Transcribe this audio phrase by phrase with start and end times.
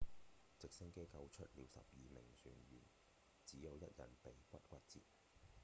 [0.59, 2.81] 直升機救出了十二名船員
[3.45, 4.99] 只有一人鼻骨骨折